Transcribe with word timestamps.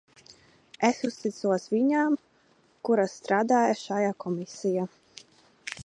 Es 0.87 1.01
uzticos 1.09 1.67
viņām, 1.75 2.15
kuras 2.89 3.15
strādāja 3.21 3.79
šajā 3.85 4.13
komisijā. 4.27 4.89